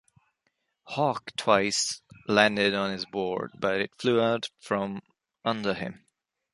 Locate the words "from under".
4.59-5.75